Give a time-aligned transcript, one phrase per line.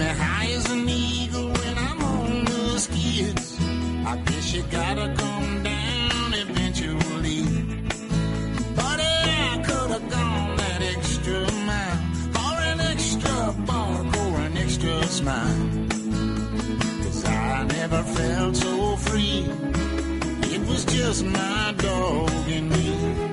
[0.00, 3.46] me high as an eagle when I'm on the skids.
[4.12, 7.42] I guess you gotta come down eventually.
[8.80, 12.00] But I could have gone that extra mile
[12.34, 13.36] for an extra
[13.68, 15.62] bark or an extra smile.
[17.02, 19.44] Cause I never felt so free.
[20.54, 23.29] It was just my dog and me.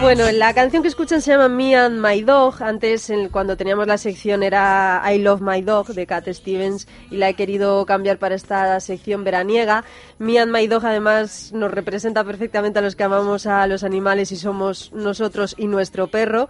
[0.00, 2.62] Bueno, la canción que escuchan se llama Me and My Dog.
[2.62, 7.30] Antes, cuando teníamos la sección, era I Love My Dog de Cat Stevens y la
[7.30, 9.84] he querido cambiar para esta sección veraniega.
[10.18, 14.30] Me and My Dog, además, nos representa perfectamente a los que amamos a los animales
[14.32, 16.48] y somos nosotros y nuestro perro.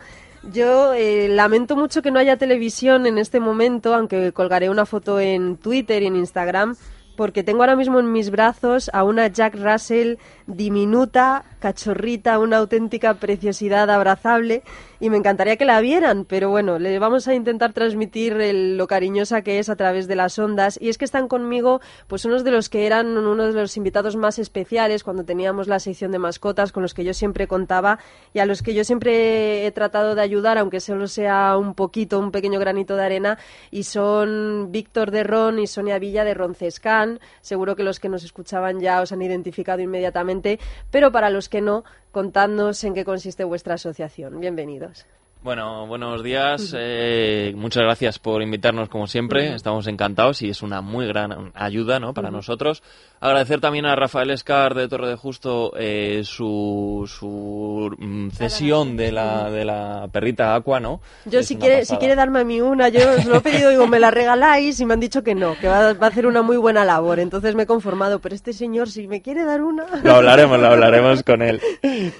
[0.52, 5.18] Yo eh, lamento mucho que no haya televisión en este momento, aunque colgaré una foto
[5.18, 6.76] en Twitter y en Instagram,
[7.16, 13.14] porque tengo ahora mismo en mis brazos a una Jack Russell diminuta, cachorrita, una auténtica
[13.14, 14.62] preciosidad abrazable
[15.00, 18.86] y me encantaría que la vieran, pero bueno, le vamos a intentar transmitir el- lo
[18.86, 22.44] cariñosa que es a través de las ondas y es que están conmigo pues unos
[22.44, 26.18] de los que eran uno de los invitados más especiales cuando teníamos la sección de
[26.18, 27.98] mascotas con los que yo siempre contaba
[28.32, 32.18] y a los que yo siempre he tratado de ayudar, aunque solo sea un poquito,
[32.18, 33.38] un pequeño granito de arena
[33.70, 37.20] y son Víctor de Ron y Sonia Villa de Roncescan.
[37.40, 40.58] Seguro que los que nos escuchaban ya os han identificado inmediatamente,
[40.90, 41.84] pero para los que no,
[42.16, 44.40] contadnos en qué consiste vuestra asociación.
[44.40, 45.04] Bienvenidos.
[45.46, 46.74] Bueno, buenos días.
[46.76, 49.54] eh, muchas gracias por invitarnos como siempre.
[49.54, 52.12] Estamos encantados y es una muy gran ayuda ¿no?
[52.14, 52.82] para nosotros.
[53.20, 59.12] Agradecer también a Rafael Escar de Torre de Justo eh, su, su mm, cesión de
[59.12, 61.00] la, de la perrita Aqua, ¿no?
[61.26, 63.70] Yo, Es si quiere, si quiere darme a mí una, yo os lo he pedido,
[63.70, 66.26] digo, me la regaláis y me han dicho que no, que va, va a hacer
[66.26, 67.20] una muy buena labor.
[67.20, 69.86] Entonces me he conformado, pero este señor, si me quiere dar una.
[70.02, 71.60] Lo hablaremos, lo hablaremos con él.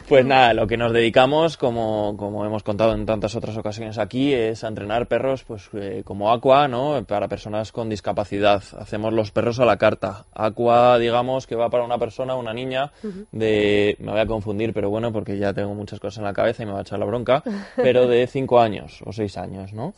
[0.09, 4.35] Pues nada, lo que nos dedicamos, como, como hemos contado en tantas otras ocasiones aquí,
[4.35, 7.03] es a entrenar perros pues eh, como Aqua, ¿no?
[7.09, 8.63] Para personas con discapacidad.
[8.79, 10.27] Hacemos los perros a la carta.
[10.35, 12.93] Aqua, digamos, que va para una persona, una niña
[13.33, 13.97] de...
[14.01, 16.67] Me voy a confundir, pero bueno, porque ya tengo muchas cosas en la cabeza y
[16.67, 17.43] me va a echar la bronca,
[17.77, 19.95] pero de 5 años o 6 años, ¿no?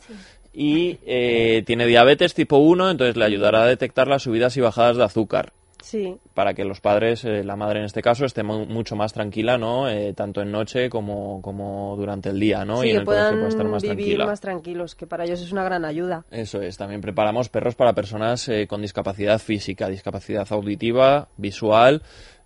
[0.53, 4.95] Y eh, tiene diabetes tipo 1, entonces le ayudará a detectar las subidas y bajadas
[4.95, 5.51] de azúcar
[5.81, 9.13] Sí, para que los padres, eh, la madre en este caso, esté mu- mucho más
[9.13, 9.87] tranquila, ¿no?
[9.89, 12.81] Eh, tanto en noche como, como durante el día, ¿no?
[12.81, 14.25] sí, y en que el colegio puedan puede estar más vivir tranquila.
[14.25, 16.25] más tranquilos, que para ellos es una gran ayuda.
[16.31, 22.01] Eso es, también preparamos perros para personas eh, con discapacidad física, discapacidad auditiva, visual,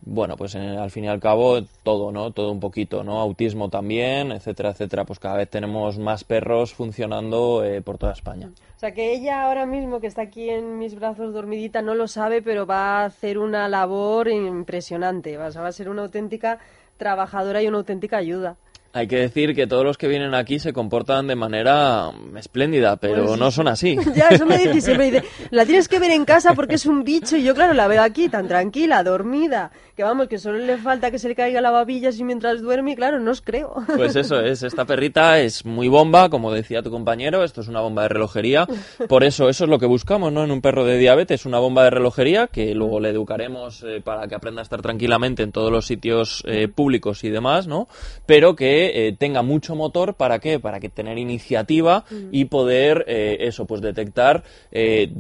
[0.06, 2.31] bueno, pues en- al fin y al cabo todo, ¿no?
[2.31, 3.19] Todo un poquito, ¿no?
[3.19, 5.06] Autismo también, etcétera, etcétera.
[5.06, 8.50] Pues cada vez tenemos más perros funcionando eh, por toda España.
[8.75, 12.08] O sea que ella ahora mismo que está aquí en mis brazos dormidita no lo
[12.08, 15.38] sabe, pero va a hacer una labor impresionante.
[15.38, 16.59] O sea, va a ser una auténtica
[16.97, 18.58] trabajadora y una auténtica ayuda.
[18.96, 22.96] Hay que decir que todos los que vienen aquí se comportan de manera mm, espléndida,
[22.98, 23.98] pero Pues- no son así.
[24.16, 25.09] Ya, eso me dice siempre.
[25.12, 27.36] Dice, la tienes que ver en casa porque es un bicho.
[27.36, 29.72] Y yo, claro, la veo aquí tan tranquila, dormida.
[29.96, 32.92] Que vamos, que solo le falta que se le caiga la babilla así mientras duerme.
[32.92, 33.74] Y claro, no os creo.
[33.98, 37.80] Pues eso es, esta perrita es muy bomba, como decía tu compañero, esto es una
[37.82, 38.68] bomba de relojería.
[39.08, 40.44] Por eso, eso es lo que buscamos, ¿no?
[40.44, 44.28] En un perro de diabetes, una bomba de relojería que luego le educaremos eh, para
[44.28, 47.88] que aprenda a estar tranquilamente en todos los sitios eh, públicos y demás, ¿no?
[48.26, 50.60] Pero que eh, tenga mucho motor, ¿para qué?
[50.60, 55.12] Para que tener iniciativa y poder, eh, eso, pues detectar eh,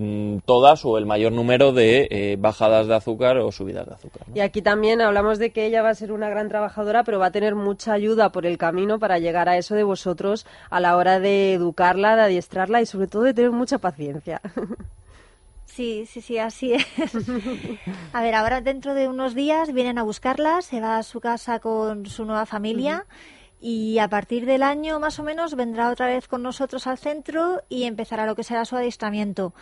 [0.45, 4.27] todas o el mayor número de eh, bajadas de azúcar o subidas de azúcar.
[4.27, 4.35] ¿no?
[4.35, 7.27] Y aquí también hablamos de que ella va a ser una gran trabajadora, pero va
[7.27, 10.97] a tener mucha ayuda por el camino para llegar a eso de vosotros a la
[10.97, 14.41] hora de educarla, de adiestrarla y sobre todo de tener mucha paciencia.
[15.65, 16.85] Sí, sí, sí, así es.
[18.13, 21.57] A ver, ahora dentro de unos días vienen a buscarla, se va a su casa
[21.57, 23.07] con su nueva familia
[23.65, 27.61] y a partir del año más o menos vendrá otra vez con nosotros al centro
[27.69, 29.53] y empezará lo que será su adiestramiento,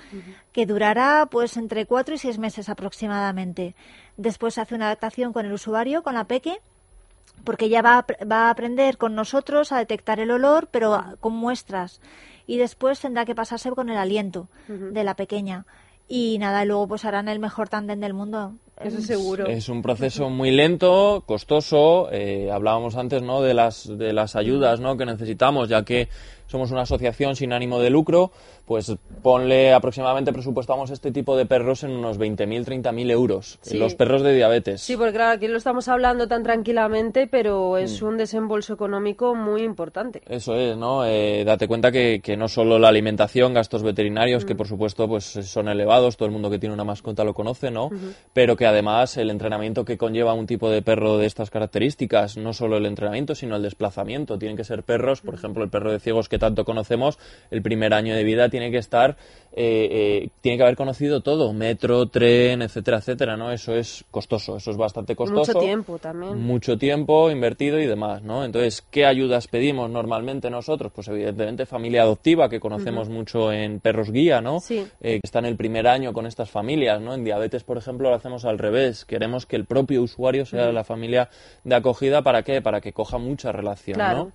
[0.51, 3.75] que durará pues entre cuatro y seis meses aproximadamente.
[4.17, 6.61] Después se hace una adaptación con el usuario, con la peque,
[7.43, 12.01] porque ella va va a aprender con nosotros a detectar el olor, pero con muestras.
[12.47, 15.67] Y después tendrá que pasarse con el aliento de la pequeña.
[16.07, 18.55] Y nada, y luego pues harán el mejor tándem del mundo.
[18.83, 19.45] Eso seguro.
[19.47, 22.09] Es un proceso muy lento, costoso.
[22.11, 23.41] eh, hablábamos antes, ¿no?
[23.41, 24.97] De las de las ayudas, ¿no?
[24.97, 26.07] Que necesitamos, ya que
[26.47, 28.31] somos una asociación sin ánimo de lucro,
[28.65, 33.57] pues ponle aproximadamente presupuestamos este tipo de perros en unos 20.000, 30.000 euros.
[33.61, 33.77] Sí.
[33.77, 34.81] Los perros de diabetes.
[34.81, 37.77] Sí, porque claro, aquí lo estamos hablando tan tranquilamente, pero Mm.
[37.83, 40.21] es un desembolso económico muy importante.
[40.27, 41.05] Eso es, ¿no?
[41.05, 45.23] Eh, date cuenta que, que no solo la alimentación, gastos veterinarios, que por supuesto pues
[45.23, 47.89] son elevados, todo el mundo que tiene una mascota lo conoce, ¿no?
[48.33, 52.53] Pero que además el entrenamiento que conlleva un tipo de perro de estas características, no
[52.53, 54.39] solo el entrenamiento, sino el desplazamiento.
[54.39, 57.19] Tienen que ser perros, por ejemplo, el perro de ciegos que tanto conocemos,
[57.51, 59.17] el primer año de vida tiene que estar,
[59.53, 63.51] eh, eh, tiene que haber conocido todo, metro, tren, etcétera, etcétera, ¿no?
[63.51, 65.51] Eso es costoso, eso es bastante costoso.
[65.53, 66.41] Mucho tiempo también.
[66.41, 68.45] Mucho tiempo invertido y demás, ¿no?
[68.45, 70.91] Entonces, ¿qué ayudas pedimos normalmente nosotros?
[70.95, 74.59] Pues evidentemente familia adoptiva, que conocemos mucho en perros guía, ¿no?
[74.59, 74.87] Sí.
[75.01, 77.13] Eh, que está en el primer año con estas familias, ¿no?
[77.13, 79.03] En diabetes, por ejemplo, lo hacemos al revés.
[79.05, 81.29] Queremos que el propio usuario sea la familia
[81.63, 82.61] de acogida, ¿para qué?
[82.61, 84.17] Para que coja mucha relación, Claro.
[84.17, 84.31] ¿no?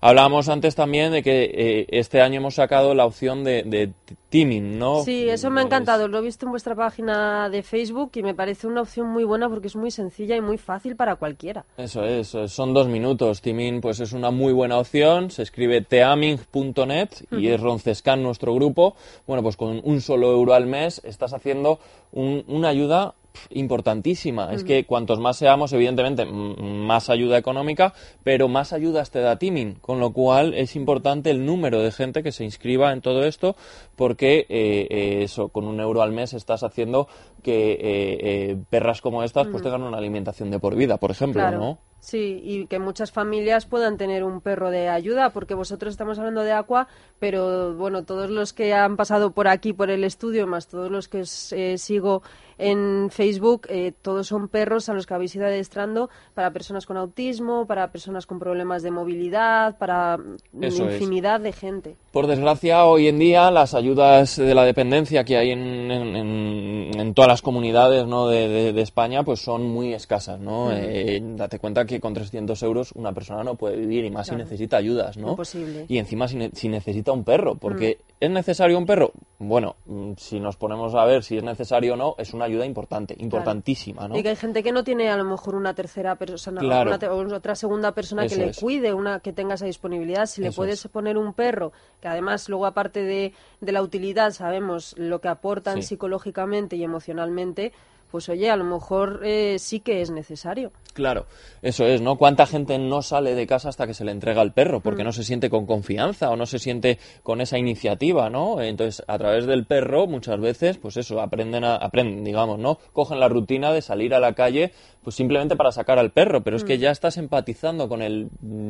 [0.00, 3.92] Hablábamos antes también de que eh, este año hemos sacado la opción de, de
[4.30, 5.02] teaming, ¿no?
[5.02, 6.06] Sí, eso me ha encantado.
[6.06, 9.48] Lo he visto en vuestra página de Facebook y me parece una opción muy buena
[9.48, 11.64] porque es muy sencilla y muy fácil para cualquiera.
[11.76, 13.40] Eso es, eh, son dos minutos.
[13.40, 15.30] Teaming pues es una muy buena opción.
[15.30, 18.94] Se escribe teaming.net y es Roncescan nuestro grupo.
[19.26, 21.80] Bueno, pues con un solo euro al mes estás haciendo
[22.12, 23.14] un- una ayuda
[23.50, 24.52] importantísima.
[24.52, 27.94] Es que cuantos más seamos, evidentemente, más ayuda económica,
[28.24, 29.74] pero más ayudas te da Teaming.
[29.74, 33.56] Con lo cual es importante el número de gente que se inscriba en todo esto
[33.96, 37.08] porque eh, eh, eso, con un euro al mes estás haciendo
[37.42, 41.40] que eh, eh, perras como estas pues tengan una alimentación de por vida, por ejemplo,
[41.40, 41.58] Claro.
[41.58, 41.78] ¿no?
[42.00, 46.42] Sí, y que muchas familias puedan tener un perro de ayuda, porque vosotros estamos hablando
[46.42, 46.86] de Aqua,
[47.18, 51.08] pero bueno, todos los que han pasado por aquí, por el estudio, más todos los
[51.08, 52.22] que eh, sigo
[52.56, 56.96] en Facebook, eh, todos son perros a los que habéis ido adestrando para personas con
[56.96, 60.94] autismo, para personas con problemas de movilidad, para mm, Eso es.
[61.00, 61.96] infinidad de gente.
[62.12, 65.60] Por desgracia, hoy en día las ayudas de la dependencia que hay en,
[65.90, 68.28] en- todas las comunidades ¿no?
[68.28, 70.38] de, de- de España pues son muy escasas.
[70.40, 70.70] ¿no?
[70.72, 74.44] Eh, date cuenta que con 300 euros una persona no puede vivir y más Claro.
[74.44, 75.16] si necesita ayudas.
[75.16, 75.30] ¿no?
[75.30, 75.86] Imposible.
[75.88, 79.12] Y encima si, ne- si necesita un perro, porque ¿es necesario un perro?
[79.38, 82.66] Bueno, mm, si nos ponemos a ver si es necesario o no, es una ayuda
[82.66, 84.08] importante, importantísima.
[84.08, 84.16] ¿no?
[84.18, 86.90] Y que hay gente que no tiene a lo mejor una tercera persona Claro.
[86.90, 88.58] una te- otra segunda persona Eso que le es.
[88.58, 90.26] cuide, una que tenga esa disponibilidad.
[90.26, 90.90] Si le puedes es.
[90.90, 95.76] poner un perro, que además luego aparte de, de la utilidad sabemos lo que aportan
[95.82, 95.88] Sí.
[95.90, 97.72] psicológicamente y emocionalmente,
[98.10, 100.72] pues oye, a lo mejor eh, sí que es necesario.
[100.94, 101.26] Claro,
[101.60, 102.16] eso es, ¿no?
[102.16, 104.78] ¿Cuánta gente no sale de casa hasta que se le entrega el perro?
[104.78, 104.82] Mm.
[104.82, 108.60] Porque no se siente con confianza o no se siente con esa iniciativa, ¿no?
[108.60, 112.78] Entonces, a través del perro, muchas veces, pues eso, aprenden, a, aprenden, digamos, ¿no?
[112.92, 114.72] Cogen la rutina de salir a la calle,
[115.02, 116.66] pues simplemente para sacar al perro, pero es Mm.
[116.66, 118.28] que ya estás empatizando con el,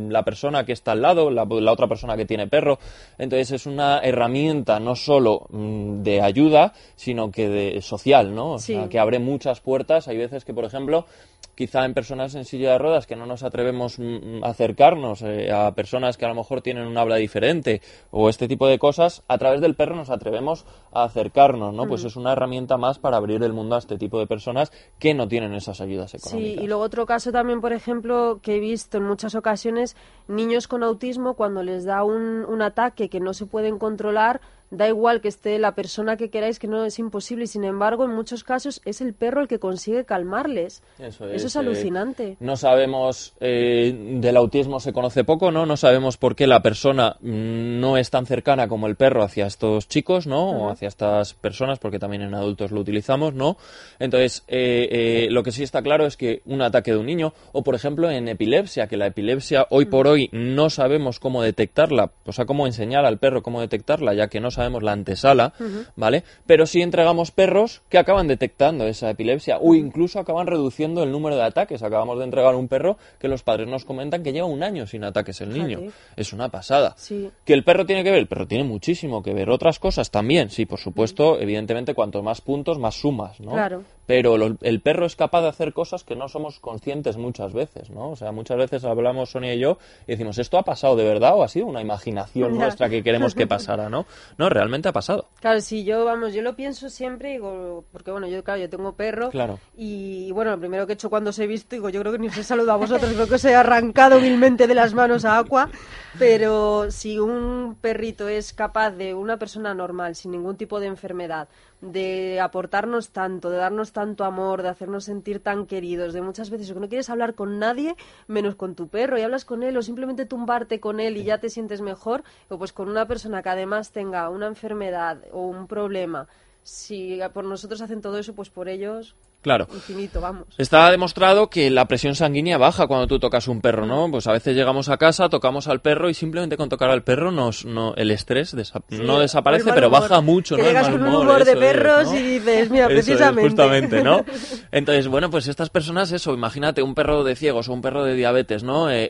[0.08, 2.78] la persona que está al lado, la, la otra persona que tiene perro.
[3.18, 8.52] Entonces, es una herramienta no solo mm, de ayuda, sino que de social, ¿no?
[8.54, 8.74] O Sí.
[8.74, 10.08] sea, que abre muchas puertas.
[10.08, 11.06] Hay veces que, por ejemplo,
[11.54, 15.50] quizá en personas en silla de ruedas que no nos atrevemos mm, a acercarnos eh,
[15.50, 17.80] a personas que a lo mejor tienen un habla diferente
[18.12, 21.86] o este tipo de cosas, a través del perro nos atrevemos a acercarnos, ¿no?
[21.86, 25.12] Pues es una herramienta más para abrir el mundo a este tipo de personas que
[25.14, 26.64] no tienen esas ayudas Sí, económicas.
[26.64, 29.96] y luego otro caso también, por ejemplo, que he visto en muchas ocasiones,
[30.28, 34.88] niños con autismo cuando les da un, un ataque que no se pueden controlar, da
[34.88, 38.14] igual que esté la persona que queráis, que no es imposible, y sin embargo, en
[38.14, 40.82] muchos casos es el perro el que consigue calmarles.
[40.98, 42.36] Eso es, es, eh, alucinante.
[42.40, 45.66] No sabemos, eh, del autismo se conoce poco, ¿no?
[45.66, 49.46] No sabemos por qué la persona mm, no es tan cercana como el perro hacia
[49.46, 50.50] estos chicos, ¿no?
[50.50, 53.56] O hacia estas personas, porque también en adultos lo utilizamos, ¿no?
[53.98, 57.32] Entonces, eh, eh, lo que sí está claro es que un ataque de un niño,
[57.52, 62.10] o por ejemplo en epilepsia, que la epilepsia hoy por hoy no sabemos cómo detectarla,
[62.24, 65.52] o sea, cómo enseñar al perro cómo detectarla, ya que no sabemos la antesala,
[65.96, 66.24] ¿vale?
[66.46, 71.36] Pero sí entregamos perros que acaban detectando esa epilepsia o incluso acaban reduciendo el número
[71.36, 71.82] de ataques.
[71.82, 75.04] Acabamos de entregar un perro que los padres nos comentan que lleva un año sin
[75.04, 75.80] ataques el niño.
[76.16, 76.94] Es una pasada.
[76.96, 77.30] Sí.
[77.44, 78.20] ¿Que el perro tiene que ver?
[78.20, 79.50] El perro tiene muchísimo que ver.
[79.50, 83.52] Otras cosas también, sí, por supuesto, evidentemente, cuanto más puntos, más sumas, ¿no?
[83.52, 83.82] Claro.
[84.08, 87.90] Pero lo- el perro es capaz de hacer cosas que no somos conscientes muchas veces,
[87.90, 88.08] ¿no?
[88.10, 91.34] O sea, muchas veces hablamos Sonia y yo y decimos, ¿esto ha pasado de verdad
[91.36, 94.06] o ha sido una imaginación nuestra que queremos que pasara, ¿no?
[94.38, 95.26] No, realmente ha pasado.
[95.40, 98.94] Claro, sí, yo, vamos, yo lo pienso siempre, digo, porque bueno, yo, claro, yo tengo
[98.94, 99.28] perro.
[99.28, 99.58] Claro.
[99.76, 102.18] Y bueno, lo primero que he hecho cuando os he visto, digo, yo creo que
[102.18, 105.26] ni os he saludado a vosotros, creo que os he arrancado humilmente de las manos
[105.26, 105.68] a Aqua.
[106.16, 111.48] Pero si un perrito es capaz de una persona normal, sin ningún tipo de enfermedad,
[111.80, 116.72] de aportarnos tanto, de darnos tanto amor, de hacernos sentir tan queridos, de muchas veces
[116.72, 117.94] que no quieres hablar con nadie
[118.26, 121.38] menos con tu perro y hablas con él o simplemente tumbarte con él y ya
[121.38, 125.66] te sientes mejor, o pues con una persona que además tenga una enfermedad o un
[125.66, 126.26] problema,
[126.62, 129.68] si por nosotros hacen todo eso, pues por ellos Claro.
[129.72, 130.46] infinito, vamos.
[130.58, 134.10] Está demostrado que la presión sanguínea baja cuando tú tocas un perro, ¿no?
[134.10, 137.30] Pues a veces llegamos a casa, tocamos al perro y simplemente con tocar al perro
[137.30, 140.00] nos, no, el estrés desa- no desaparece, el pero humor.
[140.02, 140.68] baja mucho, Que ¿no?
[140.68, 142.18] El llegas mal con un humor de es, perros ¿no?
[142.18, 143.42] y dices, mira, Eso es, precisamente.
[143.48, 144.24] justamente, ¿no?
[144.72, 148.14] Entonces, bueno, pues estas personas, eso, imagínate un perro de ciegos o un perro de
[148.14, 148.90] diabetes, ¿no?
[148.90, 149.08] Eh, eh,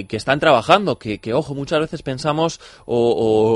[0.00, 3.12] eh, que están trabajando, que, que, ojo, muchas veces pensamos, o,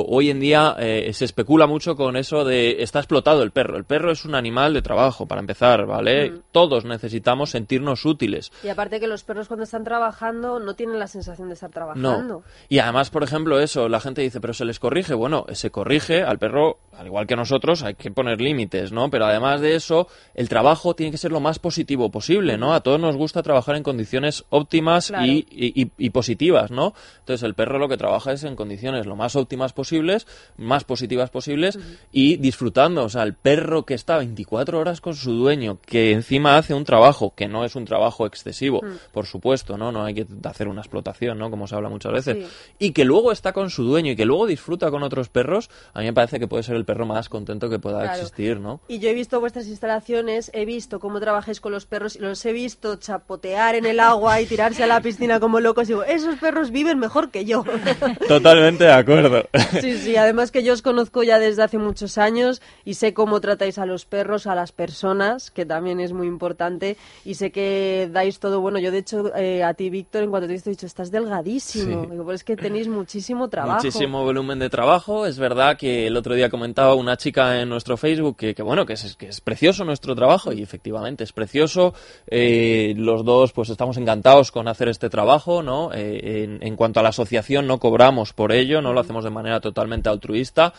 [0.06, 3.76] o hoy en día eh, se especula mucho con eso de está explotado el perro.
[3.76, 6.11] El perro es un animal de trabajo, para empezar, ¿vale?
[6.52, 8.52] Todos necesitamos sentirnos útiles.
[8.62, 12.22] Y aparte que los perros cuando están trabajando no tienen la sensación de estar trabajando.
[12.22, 12.42] No.
[12.68, 15.14] Y además, por ejemplo, eso, la gente dice, pero se les corrige.
[15.14, 19.10] Bueno, se corrige al perro, al igual que nosotros, hay que poner límites, ¿no?
[19.10, 22.74] Pero además de eso, el trabajo tiene que ser lo más positivo posible, ¿no?
[22.74, 25.26] A todos nos gusta trabajar en condiciones óptimas Claro.
[25.26, 26.94] y, y- y- y positivas, ¿no?
[27.20, 30.26] Entonces, el perro lo que trabaja es en condiciones lo más óptimas posibles,
[30.56, 31.78] más positivas posibles
[32.12, 33.04] y disfrutando.
[33.04, 36.84] O sea, el perro que está 24 horas con su dueño, que encima hace un
[36.84, 38.80] trabajo que no es un trabajo excesivo,
[39.12, 39.92] por supuesto, ¿no?
[39.92, 41.50] No hay que hacer una explotación, ¿no?
[41.50, 42.36] Como se habla muchas veces.
[42.38, 42.46] Sí.
[42.78, 46.00] Y que luego está con su dueño y que luego disfruta con otros perros, a
[46.00, 48.18] mí me parece que puede ser el perro más contento que pueda Claro.
[48.18, 48.80] existir, ¿no?
[48.88, 52.44] Y yo he visto vuestras instalaciones, he visto cómo trabajáis con los perros y los
[52.44, 55.84] he visto chapotear en el agua y tirarse a la piscina como locos.
[55.84, 57.64] Y digo, esos perros viven mejor que yo.
[58.28, 59.44] Totalmente de acuerdo.
[59.80, 63.40] Sí, sí, además que yo os conozco ya desde hace muchos años y sé cómo
[63.40, 68.08] tratáis a los perros, a las personas, que también es muy importante, y sé que
[68.12, 68.78] dais todo bueno.
[68.78, 71.10] Yo, de hecho, eh, a ti, Víctor, en cuanto te he visto, he dicho, estás
[71.10, 72.04] delgadísimo.
[72.04, 72.10] Sí.
[72.10, 73.76] Digo, pues es que tenéis muchísimo trabajo.
[73.76, 75.26] Muchísimo volumen de trabajo.
[75.26, 78.86] Es verdad que el otro día comentaba una chica en nuestro Facebook que, que, bueno,
[78.86, 81.94] que es, que es precioso nuestro trabajo y efectivamente es precioso.
[82.26, 85.92] Eh, los dos pues estamos encantados con hacer este trabajo, ¿no?
[85.92, 89.30] Eh, en, en cuanto a la asociación no cobramos por ello, no lo hacemos de
[89.30, 90.72] manera totalmente altruista.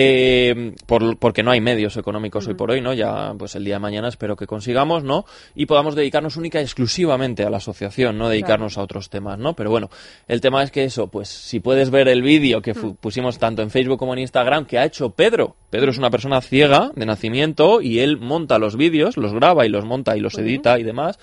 [0.00, 2.92] Eh, por- porque no hay medios económicos hoy por hoy, ¿no?
[2.94, 5.24] Ya, pues el día de mañana espero que consigamos, ¿no?
[5.56, 9.54] Y podamos dedicarnos única y exclusivamente a la asociación, no dedicarnos a otros temas, ¿no?
[9.54, 9.90] Pero bueno,
[10.28, 13.60] el tema es que eso, pues si puedes ver el vídeo que fu- pusimos tanto
[13.62, 15.56] en Facebook como en Instagram que ha hecho Pedro.
[15.70, 19.68] Pedro es una persona ciega de nacimiento y él monta los vídeos, los graba y
[19.68, 21.18] los monta y los edita y demás.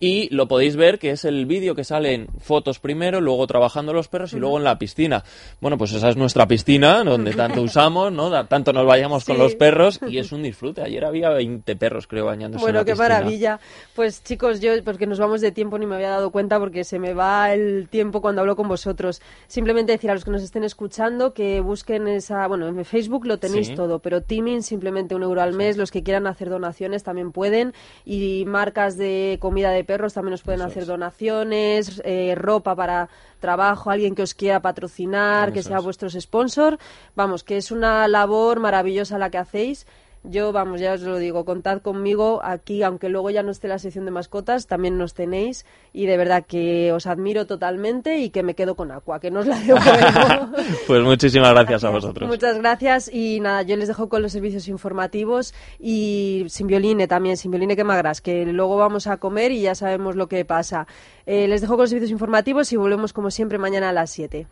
[0.00, 3.92] Y lo podéis ver que es el vídeo que sale en fotos primero, luego trabajando
[3.92, 5.22] los perros y luego en la piscina.
[5.60, 8.28] Bueno, pues esa es nuestra piscina, donde tanto usamos, ¿no?
[8.28, 10.82] Da- Tanto nos vayamos con los perros y es un disfrute.
[10.82, 13.08] Ayer había 20 perros, creo, bañándose en Bueno, la qué piscina.
[13.08, 13.60] maravilla.
[13.94, 16.98] Pues chicos, yo, porque nos vamos de tiempo, ni me había dado cuenta porque se
[16.98, 19.22] me va el tiempo cuando hablo con vosotros.
[19.46, 23.38] Simplemente decir a los que nos estén escuchando que busquen esa, bueno, en Facebook lo
[23.38, 23.74] tenéis Sí.
[23.74, 25.76] todo, pero Teaming simplemente un euro al mes.
[25.76, 27.72] Los que quieran hacer donaciones también pueden.
[28.04, 30.88] Y marcas de comida de perros también nos pueden Eso hacer es.
[30.88, 33.08] donaciones, eh, ropa para
[33.40, 35.84] trabajo, alguien que os quiera patrocinar, que sea es.
[35.84, 36.78] vuestros sponsor.
[37.14, 39.86] Vamos, que es una labor maravillosa la que hacéis.
[40.26, 43.78] Yo, vamos, ya os lo digo, contad conmigo aquí, aunque luego ya no esté la
[43.78, 48.42] sección de mascotas, también nos tenéis y de verdad que os admiro totalmente y que
[48.42, 49.84] me quedo con Aqua, que no os la devuelvo.
[50.86, 52.28] Pues muchísimas gracias, a vosotros.
[52.28, 57.36] Muchas gracias y nada, yo les dejo con los servicios informativos y sin violine también,
[57.36, 60.86] sin violine que magras, que luego vamos a comer y ya sabemos lo que pasa.
[61.26, 64.46] Eh, les dejo con los servicios informativos y volvemos como siempre mañana a las 7.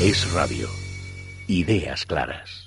[0.00, 0.68] Es radio.
[1.46, 2.63] Ideas claras.